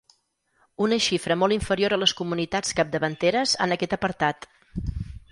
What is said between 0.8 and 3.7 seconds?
Una xifra molt inferior a les comunitats capdavanteres